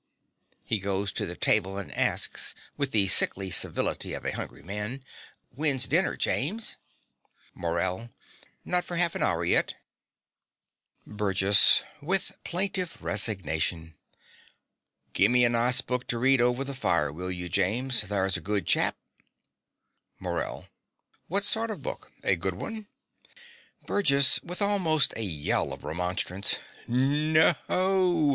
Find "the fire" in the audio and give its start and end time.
16.63-17.11